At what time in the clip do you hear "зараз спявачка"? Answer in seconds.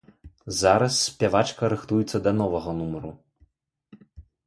0.61-1.63